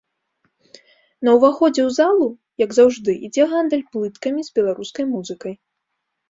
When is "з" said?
4.49-4.57